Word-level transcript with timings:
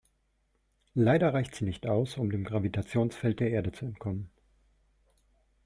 Leider 0.95 1.31
reicht 1.31 1.53
sie 1.53 1.63
nicht 1.63 1.85
aus, 1.85 2.17
um 2.17 2.31
dem 2.31 2.43
Gravitationsfeld 2.43 3.39
der 3.39 3.51
Erde 3.51 3.71
zu 3.71 3.85
entkommen. 3.85 4.31